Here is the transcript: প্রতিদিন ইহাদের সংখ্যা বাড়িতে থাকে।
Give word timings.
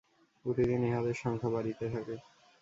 প্রতিদিন 0.45 0.81
ইহাদের 0.83 1.15
সংখ্যা 1.15 1.49
বাড়িতে 1.49 1.85
থাকে। 1.89 2.15